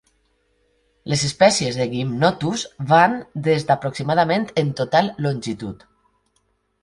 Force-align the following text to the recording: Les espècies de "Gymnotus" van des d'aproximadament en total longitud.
Les 1.11 1.23
espècies 1.27 1.75
de 1.81 1.85
"Gymnotus" 1.91 2.63
van 2.93 3.13
des 3.47 3.67
d'aproximadament 3.71 4.49
en 4.63 4.71
total 4.81 5.11
longitud. 5.27 5.85